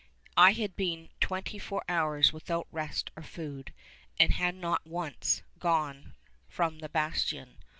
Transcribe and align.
I 0.35 0.53
had 0.53 0.75
been 0.75 1.09
twenty 1.19 1.59
four 1.59 1.83
hours 1.87 2.33
without 2.33 2.67
rest 2.71 3.11
or 3.15 3.21
food, 3.21 3.71
and 4.19 4.33
had 4.33 4.55
not 4.55 4.87
once 4.87 5.43
gone 5.59 6.15
from 6.49 6.79
the 6.79 6.89
bastion. 6.89 7.59